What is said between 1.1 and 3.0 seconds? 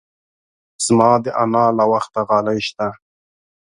د انا له وخته غالۍ شته.